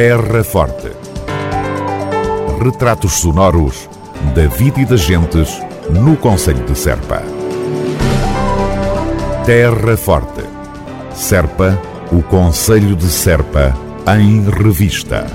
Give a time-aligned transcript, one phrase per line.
[0.00, 0.92] Terra Forte.
[2.62, 3.90] Retratos sonoros
[4.32, 5.60] da vida e das gentes
[5.90, 7.20] no Conselho de Serpa.
[9.44, 10.44] Terra Forte.
[11.12, 11.76] Serpa,
[12.12, 13.76] o Conselho de Serpa,
[14.16, 15.26] em revista.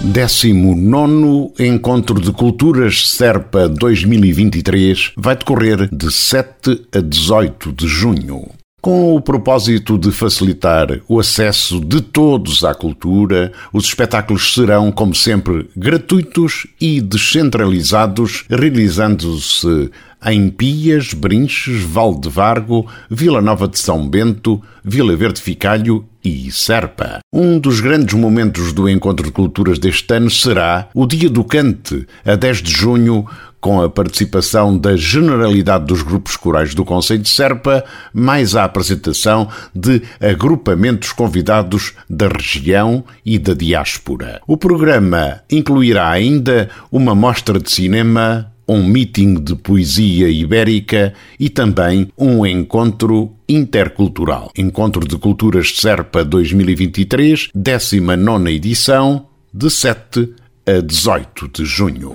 [0.00, 8.63] 19 Encontro de Culturas Serpa 2023 vai decorrer de 7 a 18 de junho.
[8.84, 15.14] Com o propósito de facilitar o acesso de todos à cultura, os espetáculos serão, como
[15.14, 19.90] sempre, gratuitos e descentralizados, realizando-se
[20.26, 26.52] em Pias, Brinches, Val de Vargo, Vila Nova de São Bento, Vila Verde Ficalho e
[26.52, 27.20] Serpa.
[27.32, 32.06] Um dos grandes momentos do Encontro de Culturas deste ano será o Dia do Cante,
[32.24, 33.26] a 10 de junho,
[33.64, 37.82] com a participação da generalidade dos grupos corais do Conselho de Serpa,
[38.12, 44.42] mais a apresentação de agrupamentos convidados da região e da diáspora.
[44.46, 52.12] O programa incluirá ainda uma mostra de cinema, um meeting de poesia ibérica e também
[52.18, 54.50] um encontro intercultural.
[54.58, 60.34] Encontro de Culturas de Serpa 2023, 19 edição, de 7
[60.66, 62.14] a 18 de junho.